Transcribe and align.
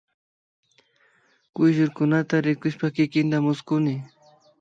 Kuyllurkunata 1.53 2.35
rikushpa 2.45 2.87
kikinta 2.95 3.37
mushkuni 3.45 3.95